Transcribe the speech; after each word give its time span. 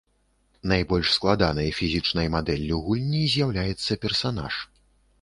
Найбольш 0.71 1.11
складанай 1.17 1.69
фізічнай 1.81 2.33
мадэллю 2.39 2.83
гульні 2.89 3.23
з'яўляецца 3.37 4.03
персанаж. 4.09 4.53